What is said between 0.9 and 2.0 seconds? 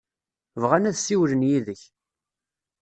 ssiwlen yid-k.